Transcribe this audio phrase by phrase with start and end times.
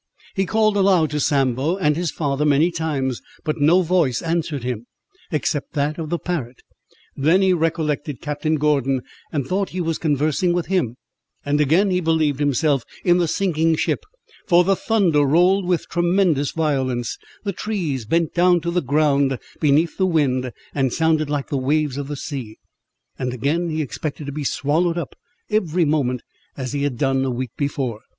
[0.33, 4.87] He called aloud to Sambo and his father many times, but no voice answered him,
[5.31, 6.63] except that of the parrot.
[7.15, 10.95] Then he recollected Captain Gordon, and thought he was conversing with him;
[11.45, 14.03] and again he believed himself in the sinking ship,
[14.47, 19.97] for the thunder rolled with tremendous violence, the trees bent down to the ground beneath
[19.99, 22.57] the wind, and sounded like the waves of the sea;
[23.19, 25.13] and again he expected to be swallowed up
[25.51, 26.23] every moment,
[26.57, 27.99] as he had done a week before.